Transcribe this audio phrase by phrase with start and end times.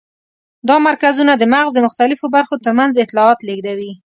[0.67, 3.91] دا مرکزونه د مغز د مختلفو برخو تر منځ اطلاعات لېږدوي.